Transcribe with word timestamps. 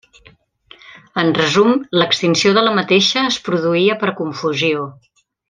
En 1.23 1.29
resum, 1.39 1.69
l'extinció 2.03 2.55
de 2.59 2.63
la 2.69 2.71
mateixa 2.79 3.27
es 3.33 3.39
produïa 3.51 3.99
per 4.07 4.11
confusió. 4.23 4.91